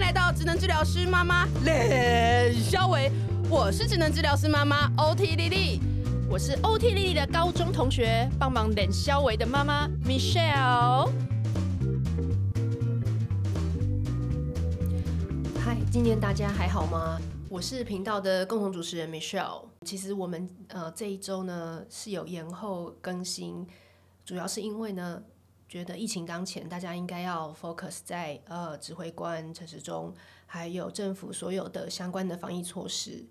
[0.00, 3.12] 迎来到职能治疗师妈妈练肖喂，
[3.50, 5.78] 我是职能治疗师妈妈 OT 莉莉，
[6.26, 11.10] 我是 OT 莉莉的高中同学，帮忙练肖喂的妈妈 Michelle。
[15.62, 17.20] 嗨，今天大家还好吗？
[17.50, 19.66] 我是频道的共同主持人 Michelle。
[19.84, 23.66] 其实我们呃这一周呢是有延后更新，
[24.24, 25.22] 主要是因为呢。
[25.70, 30.12] 觉得疫情当前，大家应该要 focus 在呃指挥官陈时中，
[30.44, 33.24] 还有政府所有的相关的防疫措施。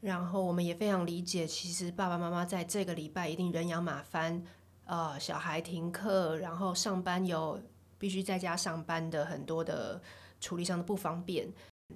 [0.00, 4.42] 然后我们也非常理解，其实爸爸妈妈在这个礼拜一定人仰马翻，
[4.86, 7.60] 呃，小孩停课，然后上班有
[7.98, 10.00] 必须在家上班的很多的
[10.40, 11.52] 处理上的不方便。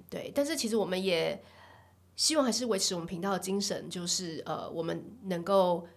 [0.07, 1.41] 对，但是其实我们也
[2.15, 5.87] 希望还是维持我们频道的精神，就是呃，我们能够。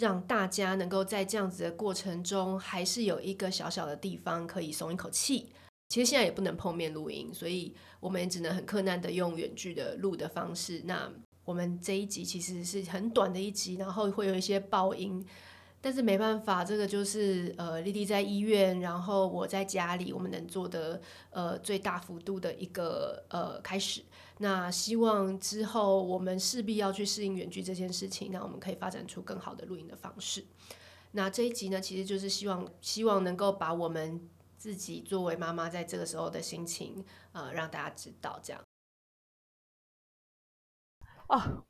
[0.00, 5.52] 让大家能够在这样子的过程中，还是有一个小小的地方可以松一口气。
[5.90, 10.80] 其实现在也不能碰面录音，所以我们也只能很困难的用远距的录的方式。
[10.86, 11.12] 那
[11.44, 15.24] 我们这一集其实是很短的一集，然后会有一些爆音。
[15.80, 21.00] 但是没办法，这个就是呃，莉莉在医院，然后我在家里，我们能做的
[21.30, 24.04] 呃最大幅度的一个呃开始。
[24.38, 30.44] 那希望之后我们势必要去适应远距这件事情，那我们可以发展出更好的录音的方式。
[31.12, 38.62] 那这一集呢，其实就是希望希望能够把我们自己作为妈妈在这个时候的心情呃让大家知道这样。
[41.26, 41.64] 啊，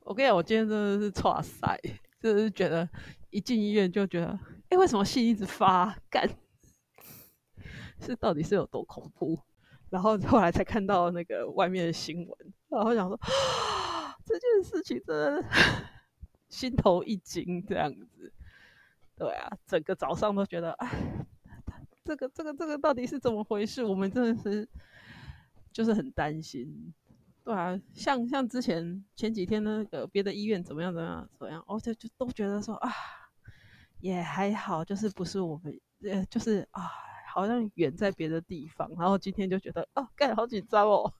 [0.00, 1.80] 我跟你讲，我今天真的是 哇塞，
[2.20, 2.88] 就是觉得。
[3.30, 6.26] 一进医院就觉得，哎、欸，为什么信一直发干？
[8.00, 9.38] 是到底是有多恐怖？
[9.90, 13.20] 然后后来才看到那个外面的新闻，然后想说，
[14.24, 15.44] 这件事情真的
[16.48, 18.32] 心头一惊，这样子。
[19.14, 21.26] 对啊，整个早上都觉得，哎，
[22.02, 23.84] 这个这个这个到底是怎么回事？
[23.84, 24.66] 我们真的是
[25.70, 26.94] 就是很担心。
[27.48, 32.92] 对啊，像像之前前几天那个别的医院怎么样怎么样怎么样，哦，就就都觉得说啊。
[34.00, 36.90] 也还好，就是不是我们，呃，就是啊，
[37.32, 38.86] 好像远在别的地方。
[38.98, 41.10] 然后今天就觉得，哦，干，好紧张哦，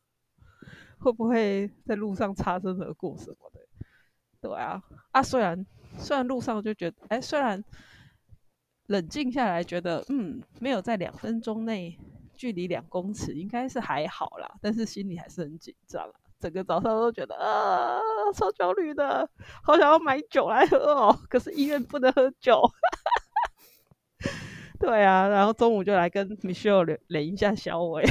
[1.01, 3.61] 会不会在路上擦身而过什么的？
[4.43, 5.65] 对啊，啊，虽然
[5.97, 7.65] 虽然路上就觉得，哎，虽然
[8.87, 11.99] 冷静下来觉得，嗯，没有在两分钟内，
[12.39, 16.09] 距离两公尺应该是还好啦，但是心里还是很紧张。
[16.39, 17.99] 整个早上都觉得啊，
[18.33, 19.29] 超焦虑的，
[19.61, 22.63] 好想要买酒来喝哦，可是医院不能喝酒。
[24.79, 28.05] 对啊，然后中午就来跟 Michelle 连连一下小伟。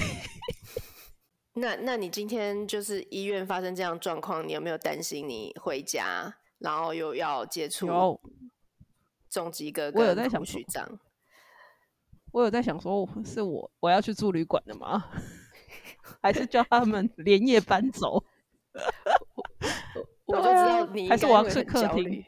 [1.55, 8.19] 那那你今天就是医院发生这样状况，你有没有担心你回家，然后又要接触
[9.29, 10.01] 重疾哥哥？
[10.01, 10.99] 我有在想学长，
[12.37, 15.03] 我有在想说，是我我要去住旅馆的吗？
[16.21, 18.23] 还是叫他们连夜搬走？
[20.25, 22.23] 我就知道你还是我要去客厅。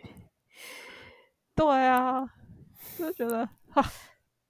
[1.55, 2.27] 对啊，
[2.97, 3.85] 就觉得哈，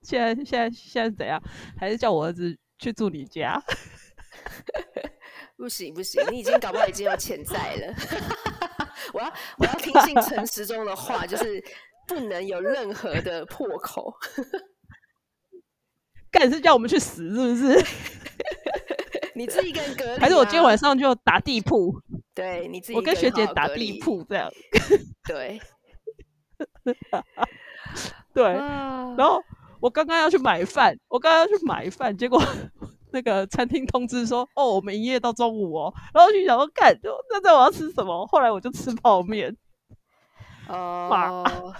[0.02, 1.42] 现在现在现在怎样？
[1.78, 3.62] 还是叫我儿子去住你家？
[5.58, 7.94] 不行不行，你已经搞不好已经有潜在了。
[9.12, 11.62] 我要我要听信陈时中的话，就是
[12.08, 14.16] 不能有任何的破口。
[16.32, 17.86] 干是叫我们去死是不是？
[19.36, 21.94] 你自己一个人隔离，还是我今天晚上就打地铺？
[22.36, 24.52] 对，你自己，我跟学姐打地铺这样。
[25.28, 25.60] 对，
[28.34, 28.44] 对。
[28.44, 29.42] 然后
[29.80, 32.42] 我刚刚要去买饭，我刚刚要去买饭，结果
[33.12, 36.98] 那个餐厅通知说：“哦，我们营业到中午哦。”然后我就想说：“干，
[37.30, 39.56] 那这我要吃什么？”后来我就吃泡面。
[40.68, 41.74] 哦、uh,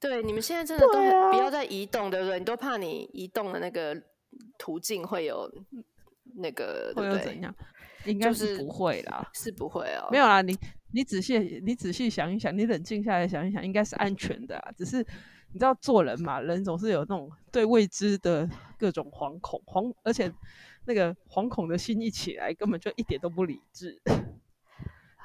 [0.00, 2.38] 对，你们现在真的都不要再移动，对不对？
[2.38, 4.00] 你都怕你移动的那个
[4.58, 5.50] 途径会有。
[6.38, 7.54] 那个会有怎样？
[8.04, 10.06] 应该是不会啦，是不会哦。
[10.10, 10.54] 没有啦，你
[10.92, 14.62] 你仔细你仔细想一想，你冷静下来想一想，应该是安全的。
[14.76, 18.46] 只是你知道做人嘛，人总是有那种对未知的
[18.78, 20.30] 各种惶恐，惶而且
[20.84, 23.98] 那个惶恐的心一起来，根本就一点都不理智。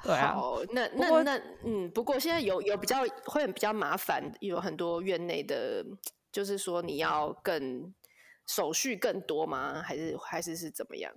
[0.02, 0.34] 对啊，
[0.72, 5.84] 那那那嗯，不过现在有有比较会比较麻烦，有很多院内的，
[6.30, 7.92] 就是说你要更。
[8.44, 9.80] 手续更多吗？
[9.80, 11.14] 还是还是是怎么样？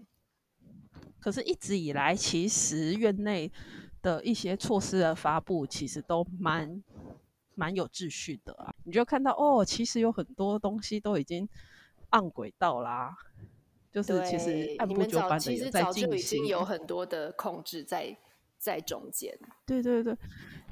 [1.20, 3.52] 可是，一直以来，其实院内
[4.04, 6.84] 的一些措施的发布，其实都蛮
[7.56, 8.72] 蛮有秩序的啊。
[8.84, 11.50] 你就看到哦，其实有很多东西都已经
[12.12, 13.18] 按轨道啦，
[13.92, 15.58] 就是其实按部就班的在进行。
[15.58, 18.16] 其实早就已经有很多的控制在
[18.66, 19.32] 在中间。
[19.64, 20.18] 对对对，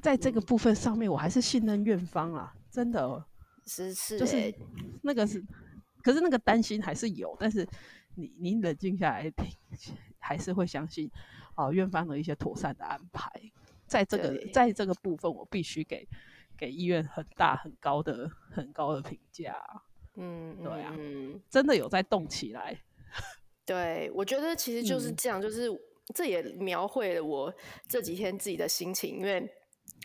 [0.01, 3.23] 在这个部分上面，我还是信任院方啊，真的，
[3.67, 4.51] 是是，就是
[5.03, 5.43] 那个是。
[6.01, 7.65] 可是那个担心还是有，但是
[8.15, 9.47] 你你冷静下来听，
[10.19, 11.09] 还是会相信
[11.55, 13.31] 哦，院方的一些妥善的安排。
[13.85, 16.05] 在这个在这个部分，我必须给
[16.57, 19.55] 给医院很大很高的很高的评价。
[20.15, 22.77] 嗯，对啊，嗯，真的有在动起来。
[23.65, 25.69] 对，我觉得其实就是这样，嗯、就是
[26.13, 27.53] 这也描绘了我
[27.87, 29.47] 这几天自己的心情，因为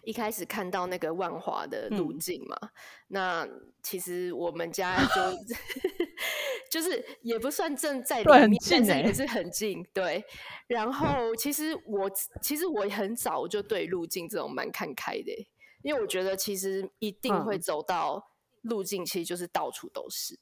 [0.05, 2.71] 一开始看到那个万华的路径嘛，嗯、
[3.09, 3.49] 那
[3.83, 5.23] 其实我们家就
[6.71, 9.85] 就是也不算正在里面，但是也是很近。
[9.93, 10.25] 对，
[10.67, 12.11] 然后其实我
[12.43, 15.33] 其实我很早就对路径这种蛮看开的，
[15.83, 18.23] 因为我觉得其实一定会走到
[18.63, 20.39] 路径，其实就是到处都是。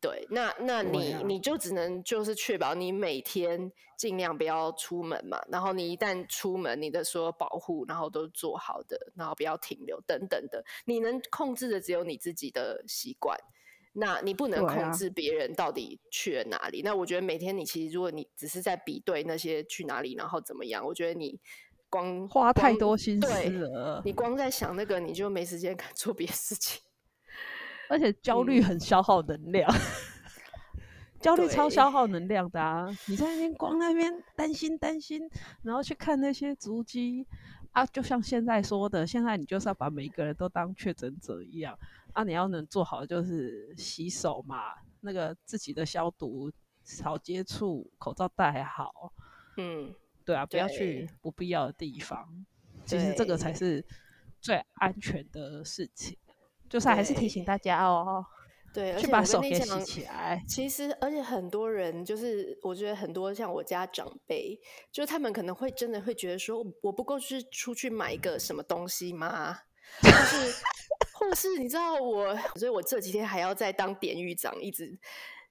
[0.00, 13.38] 对，那那你你就只能就是确保你每天尽量不要出门嘛，然后你一旦出门，你的所有保护然后都做好的，然后不要停留等等的，你能控制的只有你自己的习惯，
[13.92, 16.80] 那你不能控制别人到底去了哪里。
[16.82, 21.38] 那我觉得每天你其实如果你只是在比对那些去哪里，然后怎么样，我觉得你
[21.90, 26.80] 光花太多心思了，你光在想那个，你就没时间 做别的事情。
[27.90, 30.80] 而且焦虑很消耗能量， 嗯、
[31.20, 32.88] 焦虑超消耗能量的啊！
[33.08, 35.28] 你在那边光那边担心担心，
[35.62, 37.26] 然后去看那些足迹
[37.72, 41.76] 啊，就像现在说的，现在你就是要把每一个人都当确诊者一样
[42.12, 42.22] 啊！
[42.22, 46.48] 你要能做好就是洗手嘛，那个自己的消毒、
[46.84, 49.12] 少接触、口罩戴好，
[49.56, 49.92] 嗯，
[50.24, 52.46] 对啊，不要去不必要的地方，
[52.86, 53.84] 其实这个才是
[54.40, 56.16] 最安全的事情。
[56.70, 58.24] 就是还是提醒大家哦，
[58.72, 60.40] 对，去把手给洗起来。
[60.48, 64.56] 其实，而且很多人就是，我觉得很多像我家长辈，
[64.92, 69.58] 就他们可能会真的会觉得说，我不够是出去买一个什么东西吗？
[70.00, 70.64] 就是，
[71.12, 74.96] 或是你知道我，所以我这几天还要再当典狱长，一直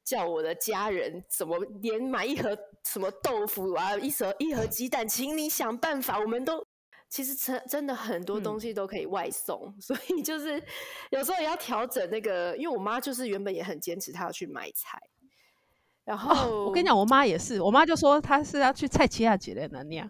[0.06, 6.66] 叫我的家人怎么连买一盒什么豆腐啊，一盒一盒鸡蛋，请你想办法，我们都。
[7.10, 10.64] 其实真真的很多东西都可以外送，嗯、所以就是
[11.10, 15.00] 有时候也要调整那个，因为我妈就是原本也很坚持她要去买菜，
[16.04, 20.08] 然后、哦、我跟你讲，我妈也是，我妈就说她是要去菜市仔之类的那样，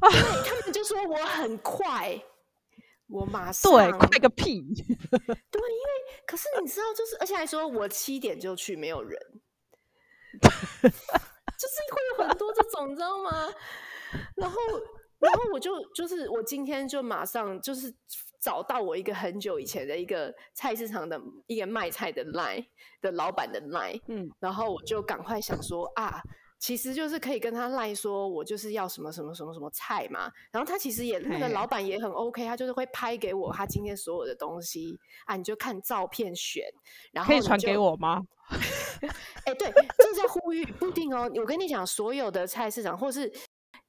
[0.00, 0.10] 对，
[0.48, 2.18] 他们就说我很快，
[3.08, 5.90] 我马上对，快个屁，对，因为
[6.26, 9.20] 可是你知道，就是而且还说我七点就去，没有人，
[10.40, 13.52] 就是会有很多这种，你知道吗？
[14.36, 14.56] 然后。
[15.20, 17.94] 然后我就就是我今天就马上就是
[18.42, 22.64] 找到我一个很久以前的一个菜市场的一个卖菜的 line
[23.00, 26.20] 的老板的 line，嗯，然后我就赶快想说啊，
[26.58, 30.30] 其实就是可以跟他 line 说，我就是要什么什么什么什么菜嘛。
[30.52, 36.62] 然后他其实也那个老板也很 OK，他就是会拍给我他今天所有的东西啊，你就看照片选，
[37.12, 38.20] 然后可以传给我吗？
[39.46, 41.30] 哎、欸，对，这是在呼吁，不一定哦。
[41.36, 43.32] 我跟你讲，所有的菜市场或是。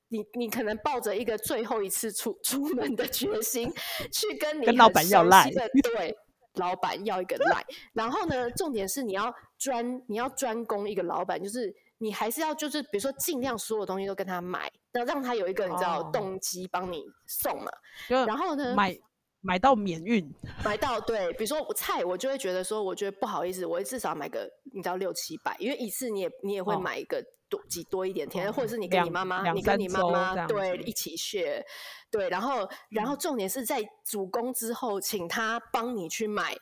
[0.10, 3.72] 你你可能抱着一个最后一次出 出门的决心，
[4.12, 5.50] 去跟你跟老板要赖，
[5.84, 6.16] 对，
[6.56, 7.64] 老板要一个赖。
[7.94, 17.72] 然后呢，重点是你要专你要专攻一个老板，就是你还是要就是比如说尽量所有东西都跟他买，那让他有一个你知道动机帮你送嘛。
[18.10, 18.98] 哦、然后呢，买
[19.46, 20.28] 买到免运，
[20.64, 27.20] 买到对，比如说菜，我就会觉得说，我觉得不好意思，我至少买个你知道六七百，因为一次你也你也会买一个。
[27.20, 31.64] 哦多几多一点天，或者是你跟你妈妈，你跟你妈妈对一起学，
[32.10, 36.58] 对，然后然后重点是在主攻之后，请他帮你去买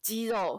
[0.00, 0.56] 鸡肉。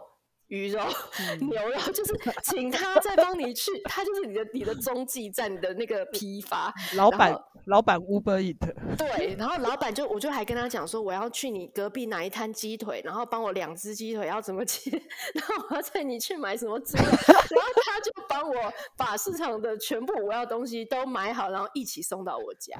[0.50, 0.80] 鱼肉、
[1.18, 2.12] 嗯、 牛肉，就是
[2.44, 7.34] 请他再帮你去，他就是你的你的中继站，你的那个批发 老板，
[7.66, 8.58] 老板 Uber Eat。
[8.96, 14.90] 对，然后老板就我就还跟他讲说，我要去你隔壁哪一摊鸡腿，然后帮我两只鸡腿要怎么切，
[15.34, 18.54] 然后我要带你去买什么猪肉，然后他就帮我
[18.96, 22.76] 把市场的全部我要的东西都买好，然后一起送到我家。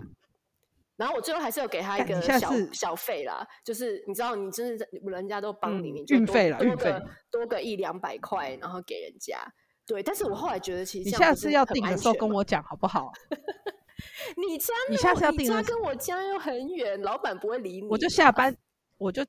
[1.00, 9.38] 然后我最后还是有给他一个小小费啦，就是你知道，你真的人家都帮你，嗯、你就多运费多个多个一两百块，然后给人家。
[9.86, 13.10] 对，但是我后来觉得，其实你下次要订的时候跟我讲好不好？
[14.36, 17.88] 你家你下次要订，你家跟我家又很远，老板不会理你。
[17.88, 18.54] 我就下班，
[18.98, 19.22] 我就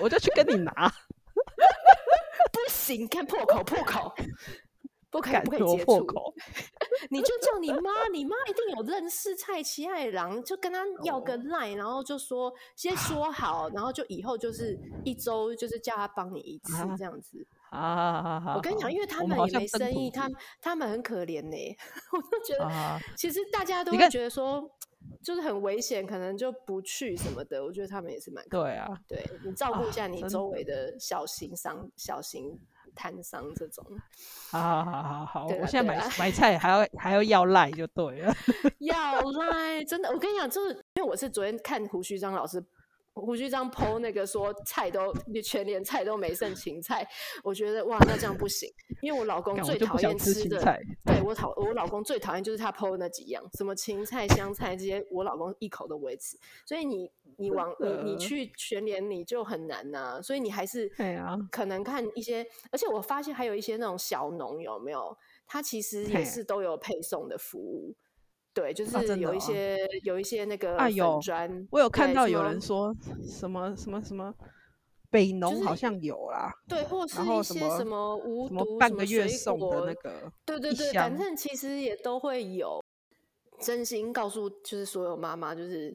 [0.00, 0.72] 我就去跟你拿。
[2.50, 4.14] 不行，看破口破口。
[5.10, 6.06] 不可以，不可以接触。
[7.10, 17.44] 你就叫你妈，你妈一定有认识蔡奇爱郎，就跟他要个 line，然后就说先说好，然后就以后就是一周就是叫他帮你一次这样子。
[17.72, 21.76] 我跟你讲，因为他们也没生意，他们他们很可怜呢。
[22.12, 22.70] 我都觉得，
[23.16, 24.68] 其实大家都会觉得说，
[25.22, 27.64] 就是很危险，可能就不去什么的。
[27.64, 32.58] 我觉得他们也是蛮对啊，对你照顾一下你周围的小型商小型。
[32.94, 33.84] 摊商这种。
[34.50, 38.34] 好好好好好，啊、我现在买、啊、买菜还要还要要赖就对了，
[38.78, 42.64] 要赖真的，我跟你讲，就是因为我是昨天看胡须章老师。
[43.14, 45.12] 胡须张 po 那个说菜都
[45.44, 47.06] 全连菜都没剩芹菜，
[47.42, 50.62] 我觉得哇，那这样不行，因为我老公最讨厌吃的，
[51.04, 56.38] 对我讨我老公最讨厌就是他 po 那几样，什么芹菜、香菜这些，我老公一口都不会吃。
[56.64, 60.90] 所以你你往你你去全连你就很难呐、啊，所以你还是
[61.50, 67.94] 可能看一些，而且我发现还有一些那种小农有没有，他其实也是都有配送的服务。
[68.52, 74.34] 对，就是有一些、啊哦、有一些那个粉专、啊，我有看到有人说什么什么什么
[75.10, 82.80] 北农好像有啦，就是、对，或是一些什么无毒什么半个月送的那个，对对对，反正其实也都会有。
[83.62, 85.94] 真心告诉就是所有妈妈，就是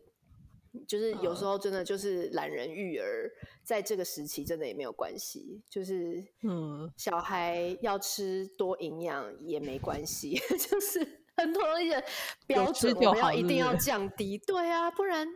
[0.88, 3.28] 就是有时候真的就是懒人育儿，
[3.64, 11.25] 在这个时期真的也没有关系，就是嗯，小孩要吃多营养也没关系， 就是。
[11.38, 12.04] 很多一些
[12.48, 14.38] 标准，我们要一定要 降低。
[14.40, 15.28] 对啊，不然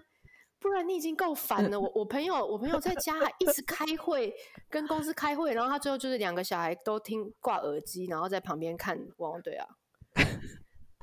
[0.60, 1.80] 不然你已经够烦了。
[1.80, 4.34] 我我朋友我朋友在家还一直开会，
[4.70, 9.66] 跟公司开会，然后他最后就是两个小孩都听挂耳机，然后在旁边看汪汪队啊，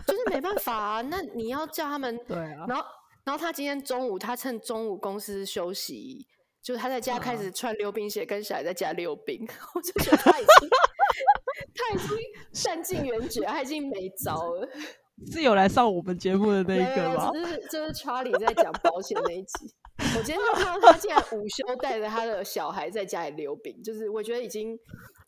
[0.07, 1.01] 就是没办法啊。
[1.03, 2.85] 那你要叫他们对啊，然后
[3.25, 6.27] 然后他今天中午他趁中午公司休息，
[6.63, 10.69] 就是他在家开始穿溜冰鞋，跟小孩在家溜冰， 我就觉得他已经。
[11.75, 12.19] 他已经
[12.53, 14.69] 善尽援绝，他已经没招了。
[15.33, 17.31] 是有来上我们节目的那一个吗？
[17.33, 19.73] 就是这是查理在讲保险那一集。
[19.99, 24.79] 我今天就看到他竟然午休带着他的小孩在家里溜冰，就是我觉得已经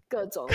[0.06, 0.46] 各种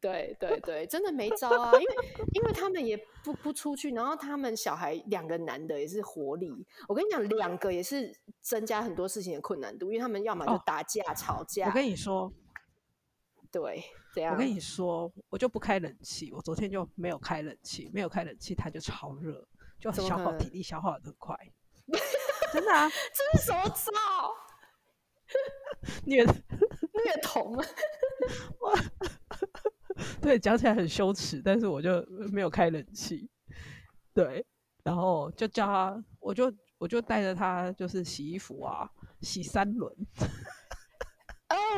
[0.00, 1.72] 对对对，真的没招啊！
[1.72, 1.86] 因为
[2.34, 6.48] 因为他们也不不出去，然后他们小孩两个男的也是活力。
[6.86, 11.66] 我跟你讲，两个也是增加很多事情的困难度，因为他们要么就打架、哦、吵架。
[11.66, 12.32] 我跟你说。
[13.50, 13.82] 对，
[14.14, 14.34] 这样。
[14.34, 16.32] 我跟你说，我就不开冷气。
[16.32, 19.46] 我昨天就没有开冷气，没有开冷气，它就超热，
[19.78, 21.36] 就消耗体力，消耗的很快。
[22.52, 22.88] 真的啊？
[23.12, 24.34] 这是什么招？
[26.06, 26.32] 虐虐
[27.22, 27.64] 童啊！
[30.20, 33.28] 对，讲起来很羞耻，但是我就没有开冷气。
[34.14, 34.44] 对，
[34.82, 39.92] 然后就叫他，我就我就带着他，就是洗衣服啊，洗三轮。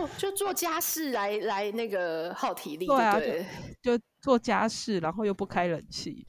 [0.01, 3.47] 哦，就做家事来来那个耗体力，对啊，对，
[3.83, 6.27] 就做家事，然后又不开冷气，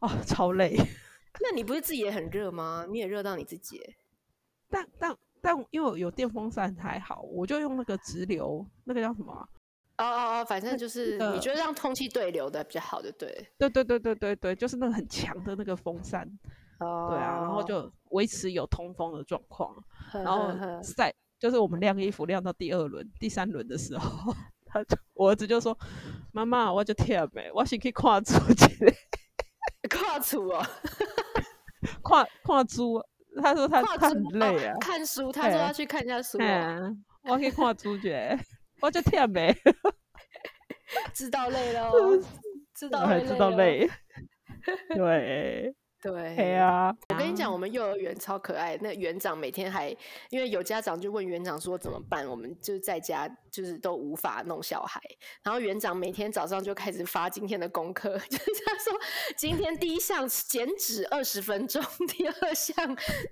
[0.00, 0.76] 哦，超累。
[1.40, 2.86] 那你不是自己也很热吗？
[2.88, 3.80] 你也热到你自己？
[4.70, 9.48] 但但但因为有电风扇还好，我就用那个直流，那个叫什么、啊？
[9.98, 13.28] 哦哦哦，反正就是你觉得让空气对流的比较好，就对。
[13.58, 16.26] 对对对对对对，就是那个很强的那个风扇。
[16.78, 17.08] 哦。
[17.10, 19.74] 对啊，然后就维持有通风的状况，
[20.12, 20.52] 然后
[20.96, 21.12] 在。
[21.42, 24.32] 就是我们晾衣服晾到第二轮、第三轮的时候，
[24.64, 25.76] 他就我儿子就说
[26.30, 28.94] ：“妈妈，我就忝呗，我先去跨出去。”
[29.90, 30.64] 跨出哦，
[32.00, 33.02] 跨跨出。
[33.42, 35.32] 他说他他很累啊，看书。
[35.32, 36.38] 他说要去看一下书。
[36.38, 38.14] 嗯，我可以看书去，
[38.80, 39.52] 我就忝呗，
[41.12, 41.90] 知道累了，
[42.72, 43.90] 知道累，知道累。
[44.94, 45.74] 对。
[46.02, 48.76] 对，对啊，我跟你讲，我们幼儿园超可爱。
[48.80, 49.88] 那园长每天还
[50.30, 55.00] 因为有家长就问园长说怎么办，我们就是在家就是都无法弄小孩。
[55.44, 58.92] 然后园长每天早上就开始发今天的功课， 就是他说
[59.36, 62.74] 今天第一项减脂二十分钟，第二项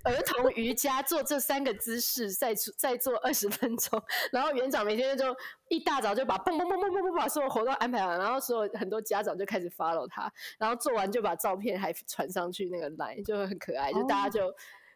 [0.05, 4.01] 儿童瑜伽做这三个姿势，再再做二十分钟。
[4.31, 5.35] 然后园长每天就
[5.71, 12.69] 一大早就把蹦蹦蹦蹦蹦蹦把所有活动安排完，然后所有很多家长就开始 follow 他，然后做完就把照片还传上去。
[12.69, 14.53] 那个来就会很可爱，就大家就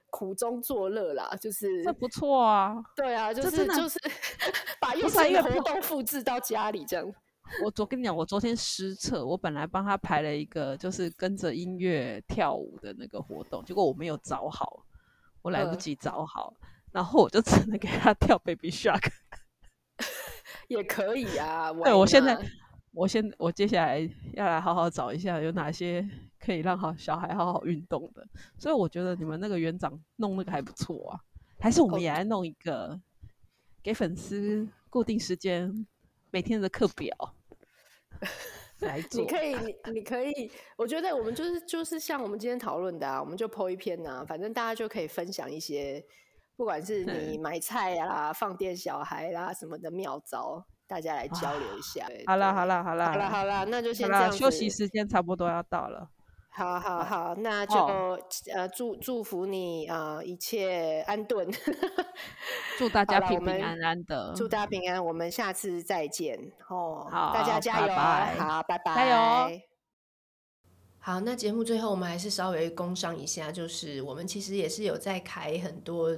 [0.09, 2.75] 苦中作乐啦，哦、就是这不错啊。
[2.93, 3.97] 对啊，就是就是
[4.81, 7.13] 把幼儿园活动复制到家里这样。
[7.63, 14.83] 我昨跟你讲，我昨天失策，我本来帮他排了一个就是跟着音乐跳舞的那个活动，结果我没有找好，
[15.41, 19.09] 我来不及找好，嗯、然后我就只能给他跳 Baby Shark，
[20.67, 21.71] 也可以啊。
[21.71, 22.37] 对，我现在。
[22.97, 28.25] 我先，我接下来要来好好找一下有哪些可以让好小孩好好运动的，
[28.57, 31.19] 所以我觉得你们那个园长弄那个还不错啊，
[31.59, 32.97] 还是我们也来弄一个，
[33.83, 35.85] 给粉丝固定时间
[36.31, 37.35] 每天的课表
[38.79, 39.19] 来做。
[39.19, 46.01] 你可以，你你可以，我觉得我们就是就是像我们今天讨论的啊，我们就 po 一篇呐、啊，反正大家就可以分享一些，
[46.55, 50.65] 不管是 你买菜啦、放电小孩啦、啊、什么的妙招。
[50.87, 52.07] 大家来交流一下。
[52.27, 54.31] 好啦，好啦，好啦，好啦，好啦，那就先这样。
[54.31, 56.07] 休息时间差不多要到了。
[56.49, 58.19] 好好好，那就、哦、
[58.53, 61.49] 呃祝祝福你啊、呃，一切安顿。
[62.77, 65.03] 祝大家平平安安的，祝大家平安。
[65.03, 69.09] 我们下次再见哦，好，大家加油，拜拜好，拜拜，加
[69.49, 69.61] 油。
[70.99, 76.15] 好，那节目最后我们还是稍微工商一下，就是我们其实也是有在开很多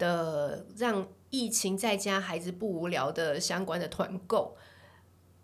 [0.00, 4.56] 的让疫情在家孩子不无聊的相关的团购。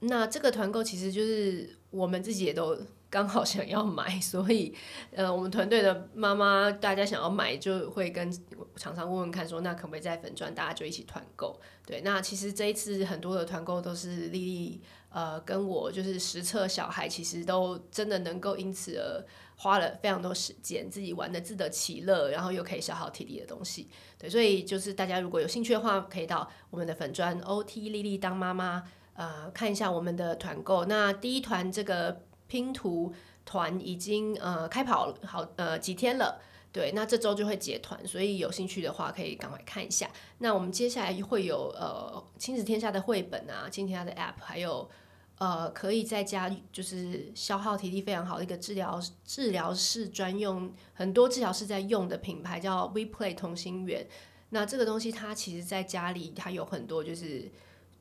[0.00, 2.76] 那这个团购其实就是我们自己也都。
[3.08, 4.74] 刚好想要买，所以
[5.12, 8.30] 呃，我们团队的妈妈大家想要买，就会跟
[8.74, 11.58] 厂商问问看，说那可不可以在粉专大家就一起团购？
[11.86, 19.24] 对，那其实这一次很多的团购都是丽丽呃跟我就是实测小孩，其实都真的能够因此而
[19.56, 23.88] 花了非常多时间，自己玩的自得其乐，然后又可以消耗体力的东西。
[24.18, 28.84] 对，所以就是大家如果有兴趣的话，可以到我们的粉砖 OT 丽丽当妈妈
[29.14, 30.84] 呃看一下我们的团购。
[30.84, 32.22] 那第一团这个。
[32.48, 33.12] 拼图
[33.44, 40.08] 团已经呃开跑好呃几天了，对，那这周就会结团，所以有兴趣的话可以赶快看一下。
[40.38, 44.88] 那我们接下来会有呃亲子天下的绘本啊，亲子天下的 App，还有
[45.38, 54.06] 呃可以在家就是消耗体力非常好的一个治疗治疗室专用，很多治疗室在用的品牌叫 WePlay 同心圆。
[54.50, 57.50] 那这个东西它其实在家里它有很多就是。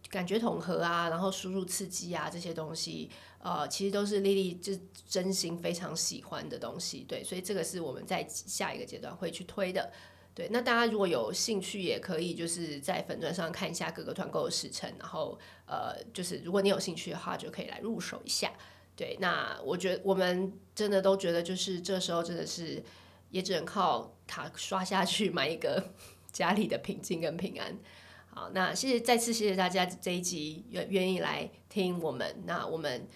[0.07, 4.71] 感觉统合啊，然后输入刺激啊，这些东西，呃，其实都是丽丽就
[5.09, 9.91] 真心非常喜欢的东西，对，所以这个是我们在下一个阶段会去推的，
[10.35, 10.47] 对。
[10.51, 18.51] 那大家如果有兴趣，也可以就是在粉专上看一下各个团购的时程，然后呃，就是如果你有兴趣的话，就可以来入手一下，
[18.95, 19.17] 对。
[19.19, 22.83] 那我觉得我们真的都觉得，就是这时候真的是
[23.31, 25.91] 也只能靠卡刷下去买一个
[26.31, 27.79] 家里的平静跟平安。
[28.27, 32.43] 好，那谢谢，再次谢谢大家这一集愿愿意来听我们。
[32.45, 33.07] 那我们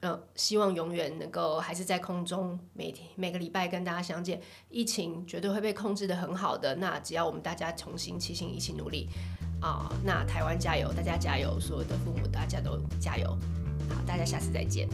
[0.00, 4.40] 呃，希望永远能够还是在空中，每天每个礼拜跟大家相见。
[4.68, 6.74] 疫情绝对会被控制的很好的。
[6.74, 9.08] 那只要我们大家重新齐心，一起努力
[9.60, 13.28] 啊，那台湾加油，大家加油，所有的父母大家都加油。
[13.88, 14.88] 好，大家下次再见。